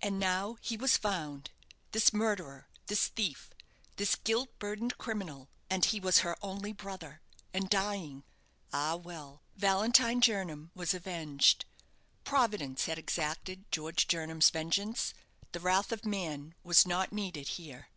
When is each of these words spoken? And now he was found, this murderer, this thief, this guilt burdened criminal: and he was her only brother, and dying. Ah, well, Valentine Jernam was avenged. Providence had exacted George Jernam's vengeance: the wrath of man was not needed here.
And 0.00 0.20
now 0.20 0.56
he 0.60 0.76
was 0.76 0.96
found, 0.96 1.50
this 1.90 2.12
murderer, 2.12 2.68
this 2.86 3.08
thief, 3.08 3.50
this 3.96 4.14
guilt 4.14 4.56
burdened 4.60 4.96
criminal: 4.98 5.48
and 5.68 5.84
he 5.84 5.98
was 5.98 6.18
her 6.18 6.36
only 6.40 6.72
brother, 6.72 7.20
and 7.52 7.68
dying. 7.68 8.22
Ah, 8.72 8.94
well, 8.94 9.42
Valentine 9.56 10.20
Jernam 10.20 10.70
was 10.76 10.94
avenged. 10.94 11.64
Providence 12.22 12.84
had 12.84 12.98
exacted 13.00 13.64
George 13.72 14.06
Jernam's 14.06 14.50
vengeance: 14.50 15.12
the 15.50 15.58
wrath 15.58 15.90
of 15.90 16.04
man 16.04 16.54
was 16.62 16.86
not 16.86 17.12
needed 17.12 17.48
here. 17.48 17.88